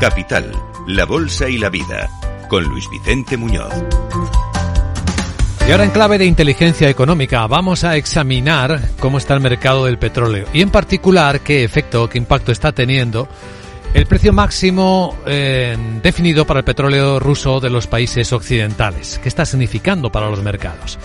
Capital, 0.00 0.50
la 0.86 1.04
Bolsa 1.04 1.46
y 1.46 1.58
la 1.58 1.68
Vida, 1.68 2.08
con 2.48 2.64
Luis 2.64 2.88
Vicente 2.88 3.36
Muñoz. 3.36 3.70
Y 5.68 5.70
ahora 5.70 5.84
en 5.84 5.90
clave 5.90 6.16
de 6.16 6.24
inteligencia 6.24 6.88
económica 6.88 7.46
vamos 7.46 7.84
a 7.84 7.96
examinar 7.96 8.80
cómo 8.98 9.18
está 9.18 9.34
el 9.34 9.40
mercado 9.40 9.84
del 9.84 9.98
petróleo 9.98 10.46
y 10.54 10.62
en 10.62 10.70
particular 10.70 11.40
qué 11.40 11.64
efecto, 11.64 12.08
qué 12.08 12.16
impacto 12.16 12.50
está 12.50 12.72
teniendo 12.72 13.28
el 13.92 14.06
precio 14.06 14.32
máximo 14.32 15.18
eh, 15.26 15.76
definido 16.02 16.46
para 16.46 16.60
el 16.60 16.64
petróleo 16.64 17.20
ruso 17.20 17.60
de 17.60 17.68
los 17.68 17.86
países 17.86 18.32
occidentales. 18.32 19.20
¿Qué 19.22 19.28
está 19.28 19.44
significando 19.44 20.10
para 20.10 20.30
los 20.30 20.42
mercados? 20.42 20.98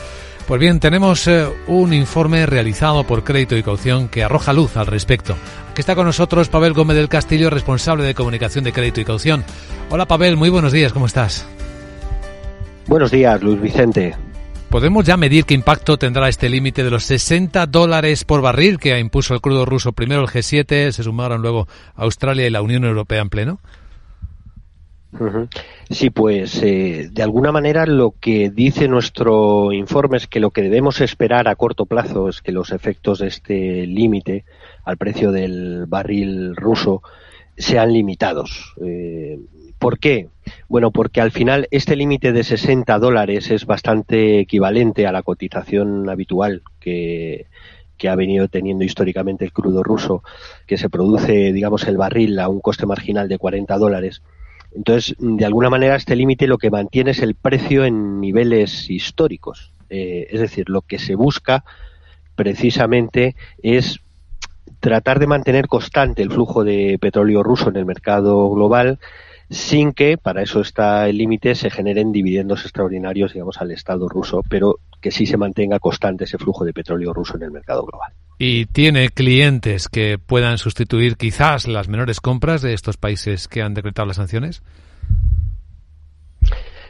Pues 0.48 0.62
bien, 0.62 0.80
tenemos 0.80 1.28
eh, 1.28 1.48
un 1.66 1.92
informe 1.92 2.46
realizado 2.46 3.04
por 3.04 3.24
Crédito 3.24 3.58
y 3.58 3.64
Caución 3.64 4.08
que 4.08 4.24
arroja 4.24 4.54
luz 4.54 4.78
al 4.78 4.86
respecto. 4.86 5.36
Aquí 5.72 5.82
está 5.82 5.96
con 5.96 6.06
nosotros 6.06 6.50
Pavel 6.50 6.74
Gómez 6.74 6.98
del 6.98 7.10
Castillo, 7.10 7.50
responsable 7.50 8.04
de 8.04 8.14
comunicación 8.14 8.64
de 8.64 8.72
Crédito 8.72 9.02
y 9.02 9.06
Caución. 9.06 9.44
Hola 9.90 10.06
Pavel, 10.06 10.38
muy 10.38 10.50
buenos 10.50 10.72
días, 10.72 10.94
¿cómo 10.94 11.08
estás? 11.08 11.48
Buenos 12.86 13.10
días, 13.10 13.42
Luis 13.42 13.60
Vicente. 13.60 14.16
¿Podemos 14.70 15.04
ya 15.04 15.18
medir 15.18 15.46
qué 15.46 15.56
impacto 15.56 15.98
tendrá 15.98 16.30
este 16.30 16.48
límite 16.48 16.84
de 16.84 16.92
los 16.92 17.06
60 17.06 17.66
dólares 17.66 18.24
por 18.24 18.42
barril 18.42 18.78
que 18.78 19.00
impuso 19.00 19.34
el 19.34 19.42
crudo 19.42 19.66
ruso? 19.66 19.94
Primero 19.94 20.22
el 20.22 20.28
G7, 20.28 20.92
se 20.92 21.04
sumaron 21.04 21.42
luego 21.42 21.68
Australia 21.96 22.46
y 22.46 22.52
la 22.52 22.62
Unión 22.62 22.84
Europea 22.86 23.22
en 23.22 23.30
pleno. 23.30 23.60
Sí, 25.90 26.10
pues 26.10 26.62
eh, 26.64 27.10
de 27.12 27.24
alguna 27.24 27.52
manera 27.52 27.86
lo 27.86 28.16
que 28.20 28.50
dice 28.50 28.88
nuestro 28.88 29.72
informe 29.72 30.18
es 30.18 30.28
que 30.28 30.40
lo 30.40 30.52
que 30.52 30.62
debemos 30.62 31.02
esperar 31.02 31.48
a 31.48 31.56
corto 31.56 31.86
plazo 31.86 32.30
es 32.30 32.42
que 32.42 32.52
los 32.52 32.72
efectos 32.72 33.20
de 33.20 33.28
este 33.28 33.86
límite 33.86 34.46
al 34.84 34.98
precio 34.98 35.32
del 35.32 35.86
barril 35.88 36.56
ruso 36.56 37.02
sean 37.58 37.94
limitados. 37.94 38.74
Eh, 38.82 39.40
¿Por 39.80 40.00
qué? 40.00 40.30
Bueno, 40.68 40.92
porque 40.92 41.22
al 41.22 41.32
final 41.32 41.68
este 41.72 41.96
límite 41.96 42.32
de 42.32 42.44
60 42.44 42.98
dólares 43.00 43.52
es 43.52 43.66
bastante 43.66 44.40
equivalente 44.40 45.06
a 45.06 45.12
la 45.12 45.24
cotización 45.24 46.10
habitual 46.10 46.64
que, 46.80 47.48
ha 48.08 48.16
venido 48.16 48.48
teniendo 48.48 48.84
históricamente 48.84 49.46
el 49.46 49.52
crudo 49.52 49.82
ruso, 49.82 50.24
que 50.68 50.78
se 50.78 50.90
produce, 50.90 51.52
digamos, 51.54 51.88
el 51.88 51.98
barril 51.98 52.40
a 52.40 52.50
un 52.50 52.62
coste 52.62 52.86
marginal 52.86 53.28
de 53.28 53.40
40 53.40 53.78
dólares. 53.78 54.22
Entonces, 54.76 55.16
de 55.18 55.46
alguna 55.46 55.70
manera, 55.70 55.96
este 55.96 56.16
límite 56.16 56.48
lo 56.48 56.58
que 56.58 56.70
mantiene 56.70 57.12
es 57.12 57.22
el 57.22 57.36
precio 57.36 57.86
en 57.86 58.20
niveles 58.20 58.90
históricos. 58.90 59.74
Eh, 59.90 60.28
es 60.32 60.40
decir, 60.42 60.70
lo 60.70 60.82
que 60.82 61.00
se 61.00 61.16
busca 61.16 61.64
precisamente 62.36 63.36
es 63.64 64.00
tratar 64.80 65.20
de 65.20 65.28
mantener 65.28 65.68
constante 65.68 66.22
el 66.22 66.32
flujo 66.32 66.64
de 66.64 66.98
petróleo 67.00 67.44
ruso 67.44 67.70
en 67.70 67.78
el 67.78 67.86
mercado 67.86 68.50
global 68.50 69.00
sin 69.50 69.94
que, 69.94 70.18
para 70.18 70.42
eso 70.42 70.62
está 70.62 71.08
el 71.08 71.18
límite, 71.18 71.56
se 71.56 71.70
generen 71.70 72.12
dividendos 72.12 72.64
extraordinarios, 72.64 73.34
digamos, 73.34 73.62
al 73.62 73.72
Estado 73.72 74.10
ruso, 74.10 74.42
pero 74.50 74.80
que 75.02 75.12
sí 75.12 75.26
se 75.26 75.38
mantenga 75.38 75.80
constante 75.80 76.24
ese 76.24 76.38
flujo 76.40 76.66
de 76.66 76.74
petróleo 76.74 77.14
ruso 77.14 77.36
en 77.36 77.44
el 77.44 77.52
mercado 77.52 77.86
global. 77.86 78.12
¿Y 78.38 78.66
tiene 78.66 79.10
clientes 79.10 79.88
que 79.88 80.18
puedan 80.18 80.58
sustituir 80.58 81.16
quizás 81.16 81.68
las 81.68 81.88
menores 81.88 82.20
compras 82.20 82.62
de 82.62 82.74
estos 82.74 82.98
países 82.98 83.48
que 83.48 83.62
han 83.62 83.74
decretado 83.74 84.08
las 84.08 84.18
sanciones? 84.18 84.62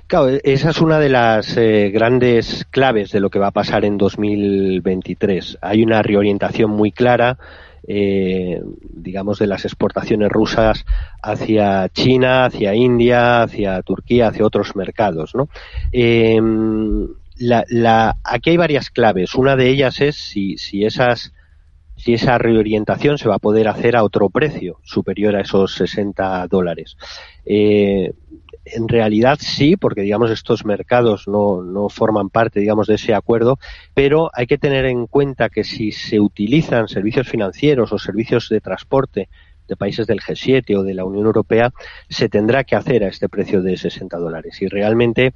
Claro, 0.07 0.29
esa 0.43 0.69
es 0.69 0.81
una 0.81 0.99
de 0.99 1.09
las 1.09 1.55
eh, 1.57 1.89
grandes 1.91 2.65
claves 2.69 3.11
de 3.11 3.19
lo 3.19 3.29
que 3.29 3.39
va 3.39 3.47
a 3.47 3.51
pasar 3.51 3.85
en 3.85 3.97
2023. 3.97 5.59
Hay 5.61 5.83
una 5.83 6.01
reorientación 6.01 6.71
muy 6.71 6.91
clara 6.91 7.37
eh, 7.87 8.61
digamos, 8.81 9.37
de 9.37 9.45
las 9.45 9.63
exportaciones 9.63 10.29
rusas 10.29 10.85
hacia 11.21 11.87
China, 11.89 12.45
hacia 12.45 12.73
India, 12.73 13.43
hacia 13.43 13.79
Turquía, 13.83 14.29
hacia 14.29 14.45
otros 14.45 14.75
mercados. 14.75 15.33
Em, 15.91 17.07
aquí 18.23 18.49
hay 18.49 18.57
varias 18.57 18.89
claves. 18.89 19.35
Una 19.35 19.55
de 19.55 19.69
ellas 19.69 20.01
es 20.01 20.15
si 20.15 20.83
esas 20.83 21.34
si 22.05 22.13
esa 22.13 22.37
reorientación 22.37 23.17
se 23.17 23.27
va 23.27 23.35
a 23.35 23.39
poder 23.39 23.67
hacer 23.67 23.95
a 23.95 24.03
otro 24.03 24.29
precio 24.29 24.79
superior 24.83 25.35
a 25.35 25.41
esos 25.41 25.73
60 25.73 26.45
dólares. 26.47 26.97
Eh, 27.47 28.13
en 28.63 28.87
realidad 28.87 29.39
sí, 29.41 29.75
porque 29.75 30.01
digamos 30.01 30.29
estos 30.29 30.65
mercados 30.65 31.27
no, 31.27 31.63
no 31.63 31.89
forman 31.89 32.29
parte, 32.29 32.59
digamos, 32.59 32.85
de 32.85 32.95
ese 32.95 33.15
acuerdo, 33.15 33.57
pero 33.95 34.29
hay 34.35 34.45
que 34.45 34.59
tener 34.59 34.85
en 34.85 35.07
cuenta 35.07 35.49
que 35.49 35.63
si 35.63 35.91
se 35.91 36.19
utilizan 36.19 36.89
servicios 36.89 37.27
financieros 37.27 37.91
o 37.91 37.97
servicios 37.97 38.49
de 38.49 38.61
transporte 38.61 39.27
de 39.67 39.75
países 39.75 40.05
del 40.05 40.21
G7 40.21 40.77
o 40.77 40.83
de 40.83 40.93
la 40.93 41.05
Unión 41.05 41.25
Europea, 41.25 41.73
se 42.07 42.29
tendrá 42.29 42.65
que 42.65 42.75
hacer 42.75 43.03
a 43.03 43.07
este 43.07 43.29
precio 43.29 43.63
de 43.63 43.77
60 43.77 44.15
dólares. 44.17 44.61
Y 44.61 44.67
realmente 44.67 45.33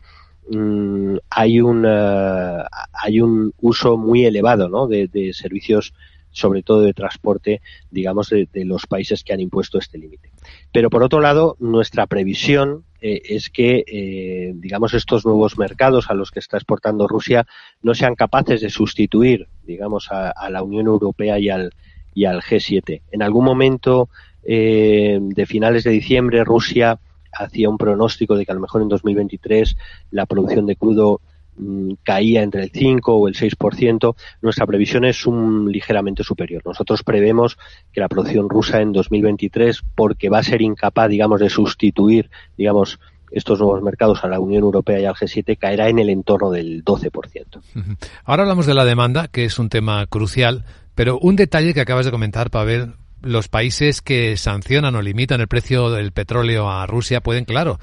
mm, 0.52 1.16
hay, 1.32 1.62
un, 1.62 1.84
eh, 1.88 2.64
hay 2.94 3.22
un 3.22 3.56
uso 3.60 3.98
muy 3.98 4.26
elevado 4.26 4.88
de, 4.88 5.08
de 5.08 5.34
servicios 5.34 5.96
sobre 6.32 6.64
todo 6.64 6.82
de 6.82 6.94
transporte, 6.94 7.62
digamos, 7.92 8.30
de, 8.30 8.48
los 8.66 8.86
países 8.88 9.24
que 9.24 9.34
han 9.34 9.40
impuesto 9.40 9.78
este 9.78 9.98
límite. 9.98 10.32
Pero 10.72 10.90
por 10.90 11.04
otro 11.04 11.22
lado, 11.22 11.56
nuestra 11.60 12.08
previsión 12.08 12.86
eh, 13.02 13.22
es 13.26 13.50
que, 13.50 13.84
eh, 13.88 14.54
digamos, 14.56 14.94
estos 14.94 15.26
nuevos 15.26 15.58
mercados 15.58 16.10
a 16.10 16.14
los 16.14 16.32
que 16.32 16.40
está 16.40 16.58
exportando 16.58 17.08
Rusia 17.08 17.46
no 17.82 17.94
sean 17.94 18.16
capaces 18.16 18.62
de 18.62 18.70
sustituir, 18.70 19.48
digamos, 19.64 20.10
a, 20.12 20.50
la 20.50 20.64
Unión 20.64 20.88
Europea 20.88 21.40
y 21.40 21.50
al, 21.50 21.72
y 22.14 22.26
al 22.26 22.42
G7. 22.42 23.02
En 23.12 23.22
algún 23.22 23.46
momento 23.46 24.10
eh, 24.44 25.20
de 25.22 25.46
finales 25.46 25.84
de 25.84 25.92
diciembre, 25.92 26.44
Rusia 26.44 27.00
hacía 27.32 27.70
un 27.70 27.78
pronóstico 27.78 28.36
de 28.36 28.46
que 28.46 28.52
a 28.52 28.56
lo 28.56 28.62
mejor 28.62 28.82
en 28.82 28.90
2023 28.90 29.76
la 30.12 30.26
producción 30.26 30.66
de 30.66 30.76
crudo 30.76 31.22
Mm, 31.60 31.96
caía 32.04 32.42
entre 32.42 32.64
el 32.64 32.72
5 32.74 33.14
o 33.14 33.28
el 33.28 33.36
6%, 33.36 34.16
nuestra 34.42 34.66
previsión 34.66 35.04
es 35.04 35.26
un 35.26 35.70
ligeramente 35.70 36.24
superior. 36.24 36.62
Nosotros 36.66 37.04
prevemos 37.04 37.58
que 37.92 38.00
la 38.00 38.08
producción 38.08 38.50
rusa 38.50 38.82
en 38.82 38.94
2023, 38.94 39.84
porque 39.94 40.30
va 40.30 40.40
a 40.40 40.44
ser 40.44 40.62
incapaz, 40.62 41.10
digamos, 41.10 41.42
de 41.42 41.50
sustituir, 41.50 42.30
digamos, 42.58 43.00
estos 43.32 43.60
nuevos 43.60 43.84
mercados 43.84 44.24
a 44.24 44.30
la 44.30 44.40
Unión 44.40 44.64
Europea 44.64 45.02
y 45.02 45.06
al 45.06 45.16
G7 45.16 45.58
caerá 45.58 45.90
en 45.90 46.00
el 46.00 46.10
entorno 46.10 46.50
del 46.50 46.84
12%. 46.84 47.62
Ahora 48.24 48.44
hablamos 48.44 48.66
de 48.66 48.74
la 48.74 48.86
demanda, 48.86 49.28
que 49.28 49.44
es 49.44 49.60
un 49.60 49.68
tema 49.68 50.08
crucial, 50.08 50.64
pero 50.96 51.20
un 51.20 51.36
detalle 51.36 51.74
que 51.74 51.82
acabas 51.82 52.06
de 52.06 52.12
comentar, 52.12 52.52
Pavel, 52.52 52.94
los 53.22 53.50
países 53.50 54.02
que 54.02 54.38
sancionan 54.38 54.96
o 54.96 55.02
limitan 55.02 55.42
el 55.42 55.50
precio 55.50 55.92
del 55.92 56.14
petróleo 56.14 56.70
a 56.70 56.86
Rusia 56.88 57.20
pueden, 57.20 57.44
claro, 57.44 57.80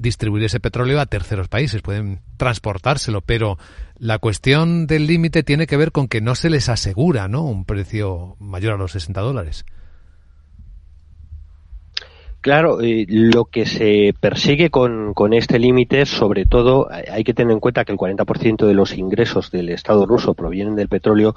distribuir 0.00 0.44
ese 0.44 0.60
petróleo 0.60 0.98
a 0.98 1.06
terceros 1.06 1.48
países, 1.48 1.82
pueden 1.82 2.20
transportárselo, 2.38 3.20
pero 3.20 3.58
la 3.98 4.18
cuestión 4.18 4.86
del 4.86 5.06
límite 5.06 5.42
tiene 5.42 5.66
que 5.66 5.76
ver 5.76 5.92
con 5.92 6.08
que 6.08 6.22
no 6.22 6.34
se 6.34 6.48
les 6.48 6.70
asegura 6.70 7.28
¿no? 7.28 7.42
un 7.44 7.66
precio 7.66 8.36
mayor 8.40 8.72
a 8.74 8.78
los 8.78 8.92
60 8.92 9.20
dólares. 9.20 9.66
Claro, 12.40 12.80
eh, 12.80 13.04
lo 13.06 13.44
que 13.44 13.66
se 13.66 14.14
persigue 14.18 14.70
con, 14.70 15.12
con 15.12 15.34
este 15.34 15.58
límite, 15.58 16.06
sobre 16.06 16.46
todo, 16.46 16.88
hay 16.90 17.22
que 17.22 17.34
tener 17.34 17.52
en 17.52 17.60
cuenta 17.60 17.84
que 17.84 17.92
el 17.92 17.98
40% 17.98 18.66
de 18.66 18.72
los 18.72 18.96
ingresos 18.96 19.50
del 19.50 19.68
Estado 19.68 20.06
ruso 20.06 20.32
provienen 20.32 20.74
del 20.74 20.88
petróleo. 20.88 21.34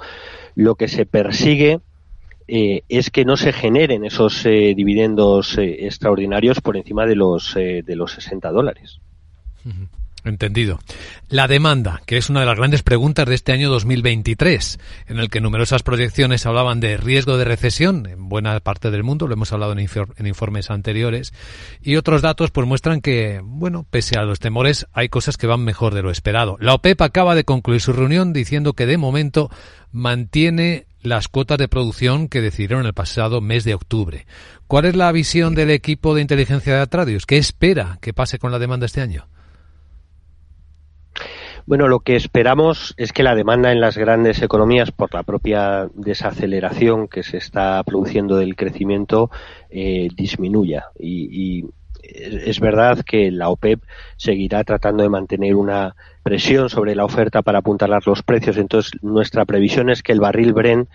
Lo 0.54 0.76
que 0.76 0.88
se 0.88 1.04
persigue 1.04 1.80
eh, 2.46 2.82
es 2.88 3.10
que 3.10 3.24
no 3.24 3.36
se 3.36 3.52
generen 3.52 4.04
esos 4.04 4.44
eh, 4.44 4.74
dividendos 4.76 5.56
eh, 5.56 5.86
extraordinarios 5.86 6.60
por 6.60 6.76
encima 6.76 7.06
de 7.06 7.16
los, 7.16 7.54
de 7.54 7.96
los 7.96 8.12
60 8.12 8.50
dólares. 8.50 9.00
Entendido. 10.24 10.78
La 11.28 11.48
demanda, 11.48 12.00
que 12.06 12.16
es 12.16 12.30
una 12.30 12.40
de 12.40 12.46
las 12.46 12.56
grandes 12.56 12.82
preguntas 12.82 13.26
de 13.26 13.34
este 13.34 13.52
año 13.52 13.68
2023, 13.68 14.78
en 15.08 15.18
el 15.18 15.28
que 15.28 15.42
numerosas 15.42 15.82
proyecciones 15.82 16.46
hablaban 16.46 16.80
de 16.80 16.96
riesgo 16.96 17.36
de 17.36 17.44
recesión 17.44 18.06
en 18.06 18.30
buena 18.30 18.58
parte 18.60 18.90
del 18.90 19.02
mundo, 19.02 19.26
lo 19.26 19.34
hemos 19.34 19.52
hablado 19.52 19.72
en, 19.72 19.80
en, 19.80 20.26
informes 20.26 20.70
anteriores, 20.70 21.34
y 21.82 21.96
otros 21.96 22.22
datos 22.22 22.50
pues 22.50 22.66
muestran 22.66 23.02
que, 23.02 23.42
bueno, 23.44 23.86
pese 23.90 24.18
a 24.18 24.22
los 24.24 24.38
temores, 24.38 24.86
hay 24.94 25.10
cosas 25.10 25.36
que 25.36 25.46
van 25.46 25.62
mejor 25.62 25.92
de 25.94 26.02
lo 26.02 26.10
esperado. 26.10 26.56
La 26.58 26.72
OPEP 26.72 27.02
acaba 27.02 27.34
de 27.34 27.44
concluir 27.44 27.82
su 27.82 27.92
reunión 27.92 28.32
diciendo 28.32 28.72
que 28.72 28.86
de 28.86 28.96
momento 28.96 29.50
mantiene 29.92 30.86
las 31.04 31.28
cuotas 31.28 31.58
de 31.58 31.68
producción 31.68 32.28
que 32.28 32.40
decidieron 32.40 32.86
el 32.86 32.94
pasado 32.94 33.40
mes 33.40 33.64
de 33.64 33.74
octubre. 33.74 34.26
¿Cuál 34.66 34.86
es 34.86 34.96
la 34.96 35.12
visión 35.12 35.54
del 35.54 35.70
equipo 35.70 36.14
de 36.14 36.22
inteligencia 36.22 36.74
de 36.74 36.80
Atradius? 36.80 37.26
¿Qué 37.26 37.36
espera 37.36 37.98
que 38.00 38.14
pase 38.14 38.38
con 38.38 38.50
la 38.50 38.58
demanda 38.58 38.86
este 38.86 39.02
año? 39.02 39.26
Bueno, 41.66 41.88
lo 41.88 42.00
que 42.00 42.16
esperamos 42.16 42.94
es 42.98 43.12
que 43.12 43.22
la 43.22 43.34
demanda 43.34 43.72
en 43.72 43.80
las 43.80 43.96
grandes 43.96 44.42
economías, 44.42 44.90
por 44.90 45.14
la 45.14 45.22
propia 45.22 45.88
desaceleración 45.94 47.08
que 47.08 47.22
se 47.22 47.38
está 47.38 47.82
produciendo 47.84 48.36
del 48.36 48.54
crecimiento, 48.54 49.30
eh, 49.70 50.08
disminuya. 50.14 50.86
Y, 50.98 51.64
es 52.04 52.60
verdad 52.60 53.04
que 53.04 53.30
la 53.30 53.48
OPEP 53.48 53.82
seguirá 54.16 54.64
tratando 54.64 55.02
de 55.02 55.08
mantener 55.08 55.54
una 55.56 55.96
presión 56.22 56.68
sobre 56.68 56.94
la 56.94 57.04
oferta 57.04 57.42
para 57.42 57.58
apuntalar 57.58 58.06
los 58.06 58.22
precios. 58.22 58.56
Entonces, 58.56 58.92
nuestra 59.02 59.44
previsión 59.44 59.90
es 59.90 60.02
que 60.02 60.12
el 60.12 60.20
barril 60.20 60.52
Bren 60.52 60.88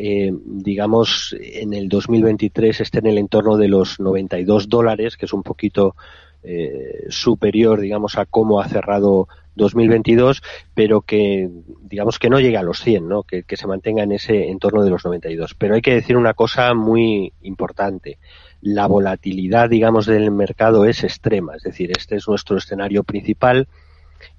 eh, 0.00 0.32
digamos, 0.44 1.34
en 1.40 1.74
el 1.74 1.88
2023 1.88 2.82
esté 2.82 3.00
en 3.00 3.06
el 3.06 3.18
entorno 3.18 3.56
de 3.56 3.66
los 3.66 3.98
92 3.98 4.68
dólares, 4.68 5.16
que 5.16 5.26
es 5.26 5.32
un 5.32 5.42
poquito 5.42 5.96
eh, 6.44 7.06
superior, 7.08 7.80
digamos, 7.80 8.16
a 8.16 8.24
cómo 8.24 8.60
ha 8.60 8.68
cerrado 8.68 9.26
2022, 9.58 10.42
pero 10.74 11.02
que, 11.02 11.50
digamos, 11.82 12.18
que 12.18 12.30
no 12.30 12.40
llegue 12.40 12.56
a 12.56 12.62
los 12.62 12.80
100, 12.80 13.08
¿no? 13.08 13.22
Que, 13.24 13.44
se 13.48 13.66
mantenga 13.66 14.02
en 14.02 14.12
ese 14.12 14.48
entorno 14.48 14.82
de 14.82 14.90
los 14.90 15.04
92. 15.04 15.54
Pero 15.54 15.74
hay 15.74 15.82
que 15.82 15.94
decir 15.94 16.16
una 16.16 16.32
cosa 16.32 16.72
muy 16.72 17.34
importante. 17.42 18.18
La 18.62 18.86
volatilidad, 18.86 19.68
digamos, 19.68 20.06
del 20.06 20.30
mercado 20.30 20.86
es 20.86 21.04
extrema. 21.04 21.56
Es 21.56 21.62
decir, 21.62 21.92
este 21.96 22.16
es 22.16 22.26
nuestro 22.26 22.56
escenario 22.56 23.04
principal, 23.04 23.68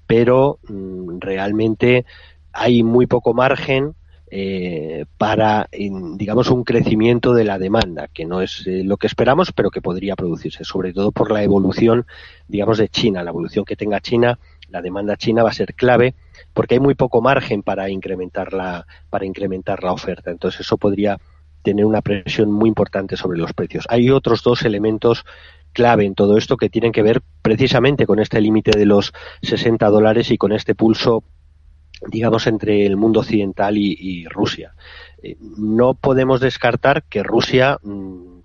pero 0.06 0.58
mm, 0.68 1.20
realmente 1.20 2.04
hay 2.52 2.82
muy 2.82 3.06
poco 3.06 3.32
margen 3.32 3.94
eh, 4.32 5.06
para, 5.18 5.68
digamos, 5.72 6.50
un 6.50 6.62
crecimiento 6.62 7.34
de 7.34 7.42
la 7.42 7.58
demanda, 7.58 8.06
que 8.06 8.26
no 8.26 8.40
es 8.40 8.64
eh, 8.64 8.84
lo 8.84 8.96
que 8.96 9.08
esperamos, 9.08 9.50
pero 9.50 9.72
que 9.72 9.82
podría 9.82 10.14
producirse, 10.14 10.62
sobre 10.62 10.92
todo 10.92 11.10
por 11.10 11.32
la 11.32 11.42
evolución, 11.42 12.06
digamos, 12.46 12.78
de 12.78 12.88
China. 12.88 13.24
La 13.24 13.30
evolución 13.30 13.64
que 13.64 13.74
tenga 13.74 14.00
China, 14.00 14.38
la 14.70 14.82
demanda 14.82 15.16
china 15.16 15.42
va 15.42 15.50
a 15.50 15.54
ser 15.54 15.74
clave, 15.74 16.14
porque 16.52 16.74
hay 16.74 16.80
muy 16.80 16.94
poco 16.94 17.20
margen 17.20 17.62
para 17.62 17.90
incrementar 17.90 18.52
la, 18.52 18.86
para 19.10 19.26
incrementar 19.26 19.82
la 19.82 19.92
oferta. 19.92 20.30
Entonces, 20.30 20.60
eso 20.60 20.78
podría 20.78 21.18
tener 21.62 21.84
una 21.84 22.00
presión 22.00 22.50
muy 22.50 22.68
importante 22.68 23.16
sobre 23.16 23.38
los 23.38 23.52
precios. 23.52 23.84
Hay 23.90 24.10
otros 24.10 24.42
dos 24.42 24.62
elementos 24.64 25.24
clave 25.72 26.04
en 26.04 26.14
todo 26.14 26.36
esto 26.36 26.56
que 26.56 26.70
tienen 26.70 26.92
que 26.92 27.02
ver 27.02 27.22
precisamente 27.42 28.06
con 28.06 28.18
este 28.18 28.40
límite 28.40 28.76
de 28.76 28.86
los 28.86 29.12
60 29.42 29.86
dólares 29.88 30.30
y 30.30 30.38
con 30.38 30.52
este 30.52 30.74
pulso 30.74 31.22
digamos, 32.08 32.46
entre 32.46 32.86
el 32.86 32.96
mundo 32.96 33.20
occidental 33.20 33.76
y, 33.76 34.26
Rusia. 34.28 34.74
Eh, 35.22 35.36
no 35.58 35.94
podemos 35.94 36.40
descartar 36.40 37.02
que 37.04 37.22
Rusia, 37.22 37.78
mm, 37.82 38.39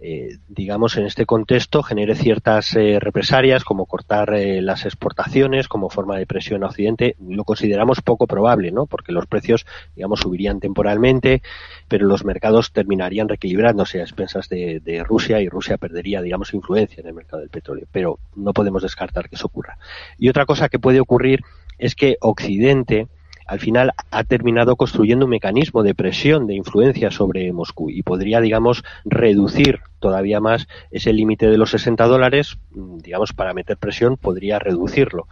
eh, 0.00 0.38
digamos, 0.48 0.96
en 0.96 1.04
este 1.04 1.26
contexto 1.26 1.82
genere 1.82 2.14
ciertas 2.14 2.74
eh, 2.74 2.98
represalias, 2.98 3.64
como 3.64 3.86
cortar 3.86 4.30
las 4.32 4.84
exportaciones 4.84 5.68
como 5.68 5.90
forma 5.90 6.16
de 6.16 6.26
presión 6.26 6.64
a 6.64 6.68
Occidente. 6.68 7.16
Lo 7.20 7.44
consideramos 7.44 8.00
poco 8.00 8.26
probable, 8.26 8.70
¿no? 8.70 8.86
Porque 8.86 9.12
los 9.12 9.26
precios, 9.26 9.66
digamos, 9.94 10.20
subirían 10.20 10.60
temporalmente, 10.60 11.42
pero 11.88 12.06
los 12.06 12.24
mercados 12.24 12.72
terminarían 12.72 13.28
reequilibrándose 13.28 14.00
a 14.00 14.04
expensas 14.04 14.48
de, 14.48 14.80
de 14.80 15.04
Rusia 15.04 15.40
y 15.40 15.48
Rusia 15.48 15.76
perdería, 15.76 16.22
digamos, 16.22 16.54
influencia 16.54 17.00
en 17.00 17.08
el 17.08 17.14
mercado 17.14 17.40
del 17.40 17.50
petróleo. 17.50 17.86
Pero 17.92 18.18
no 18.34 18.52
podemos 18.52 18.82
descartar 18.82 19.28
que 19.28 19.36
eso 19.36 19.46
ocurra. 19.46 19.78
Y 20.18 20.28
otra 20.28 20.46
cosa 20.46 20.68
que 20.68 20.78
puede 20.78 21.00
ocurrir 21.00 21.42
es 21.78 21.94
que 21.94 22.16
Occidente 22.20 23.08
al 23.50 23.58
final 23.58 23.90
ha 24.12 24.22
terminado 24.22 24.76
construyendo 24.76 25.24
un 25.24 25.32
mecanismo 25.32 25.82
de 25.82 25.92
presión, 25.92 26.46
de 26.46 26.54
influencia 26.54 27.10
sobre 27.10 27.52
Moscú 27.52 27.90
y 27.90 28.04
podría, 28.04 28.40
digamos, 28.40 28.84
reducir 29.04 29.80
todavía 29.98 30.38
más 30.38 30.68
ese 30.92 31.12
límite 31.12 31.48
de 31.48 31.58
los 31.58 31.70
60 31.70 32.06
dólares, 32.06 32.58
digamos, 32.70 33.32
para 33.32 33.52
meter 33.52 33.76
presión, 33.76 34.16
podría 34.16 34.60
reducirlo. 34.60 35.26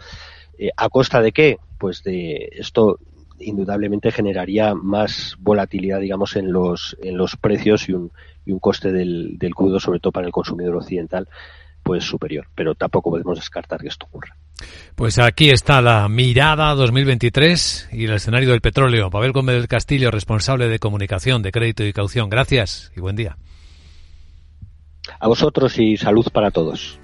Eh, 0.58 0.70
¿A 0.76 0.88
costa 0.88 1.22
de 1.22 1.30
qué? 1.30 1.58
Pues 1.78 2.02
de 2.02 2.48
esto 2.54 2.98
indudablemente 3.38 4.10
generaría 4.10 4.74
más 4.74 5.36
volatilidad, 5.38 6.00
digamos, 6.00 6.34
en 6.34 6.52
los, 6.52 6.96
en 7.00 7.16
los 7.16 7.36
precios 7.36 7.88
y 7.88 7.92
un, 7.92 8.10
y 8.44 8.50
un 8.50 8.58
coste 8.58 8.90
del, 8.90 9.38
del 9.38 9.54
crudo, 9.54 9.78
sobre 9.78 10.00
todo 10.00 10.10
para 10.10 10.26
el 10.26 10.32
consumidor 10.32 10.74
occidental, 10.74 11.28
pues 11.84 12.02
superior. 12.02 12.48
Pero 12.56 12.74
tampoco 12.74 13.10
podemos 13.10 13.38
descartar 13.38 13.80
que 13.80 13.86
esto 13.86 14.06
ocurra. 14.06 14.34
Pues 14.94 15.18
aquí 15.18 15.50
está 15.50 15.80
la 15.80 16.08
mirada 16.08 16.74
2023 16.74 17.90
y 17.92 18.04
el 18.06 18.14
escenario 18.14 18.50
del 18.50 18.60
petróleo. 18.60 19.10
Pavel 19.10 19.32
Gómez 19.32 19.56
del 19.56 19.68
Castillo, 19.68 20.10
responsable 20.10 20.68
de 20.68 20.78
comunicación, 20.78 21.42
de 21.42 21.52
crédito 21.52 21.84
y 21.84 21.92
caución. 21.92 22.28
Gracias 22.28 22.92
y 22.96 23.00
buen 23.00 23.16
día. 23.16 23.36
A 25.20 25.28
vosotros 25.28 25.78
y 25.78 25.96
salud 25.96 26.26
para 26.32 26.50
todos. 26.50 26.98